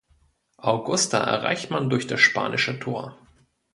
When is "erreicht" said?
1.19-1.69